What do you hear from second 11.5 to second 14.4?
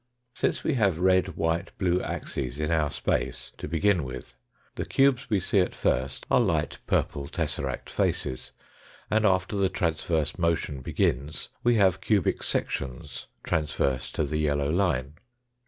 we have cubic sections transverse to the